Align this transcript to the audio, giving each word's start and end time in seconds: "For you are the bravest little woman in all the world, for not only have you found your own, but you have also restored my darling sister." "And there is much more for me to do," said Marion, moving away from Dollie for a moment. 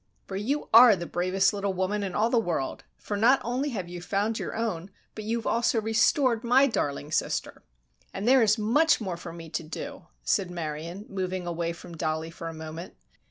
"For 0.25 0.35
you 0.35 0.67
are 0.73 0.95
the 0.95 1.05
bravest 1.05 1.53
little 1.53 1.75
woman 1.75 2.01
in 2.01 2.15
all 2.15 2.31
the 2.31 2.39
world, 2.39 2.83
for 2.97 3.15
not 3.15 3.39
only 3.43 3.69
have 3.69 3.87
you 3.87 4.01
found 4.01 4.39
your 4.39 4.55
own, 4.55 4.89
but 5.13 5.25
you 5.25 5.37
have 5.37 5.45
also 5.45 5.79
restored 5.79 6.43
my 6.43 6.65
darling 6.65 7.11
sister." 7.11 7.61
"And 8.11 8.27
there 8.27 8.41
is 8.41 8.57
much 8.57 8.99
more 8.99 9.15
for 9.15 9.31
me 9.31 9.47
to 9.51 9.61
do," 9.61 10.07
said 10.23 10.49
Marion, 10.49 11.05
moving 11.07 11.45
away 11.45 11.71
from 11.71 11.95
Dollie 11.95 12.31
for 12.31 12.47
a 12.47 12.51
moment. 12.55 12.95